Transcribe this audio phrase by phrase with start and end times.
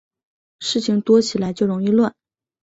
[0.59, 2.15] 事情多起来就容易乱